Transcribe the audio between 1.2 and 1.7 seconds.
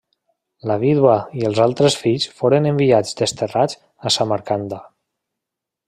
i els